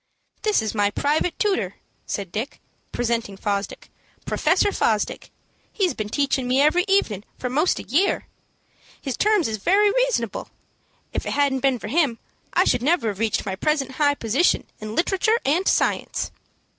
"This 0.41 0.63
is 0.63 0.73
my 0.73 0.89
private 0.89 1.37
tutor," 1.37 1.75
said 2.07 2.31
Dick, 2.31 2.59
presenting 2.91 3.37
Fosdick, 3.37 3.91
"Professor 4.25 4.71
Fosdick. 4.71 5.29
He's 5.71 5.93
been 5.93 6.09
teachin' 6.09 6.47
me 6.47 6.59
every 6.59 6.85
evenin' 6.87 7.23
for 7.37 7.51
most 7.51 7.77
a 7.77 7.83
year. 7.83 8.25
His 8.99 9.15
terms 9.15 9.47
is 9.47 9.57
very 9.57 9.91
reasonable. 9.91 10.49
If 11.13 11.27
it 11.27 11.33
hadn't 11.33 11.59
been 11.59 11.77
for 11.77 11.87
him, 11.89 12.17
I 12.51 12.61
never 12.81 13.09
should 13.09 13.09
have 13.11 13.19
reached 13.19 13.45
my 13.45 13.55
present 13.55 13.91
high 14.01 14.15
position 14.15 14.65
in 14.79 14.95
literature 14.95 15.39
and 15.45 15.67
science." 15.67 16.31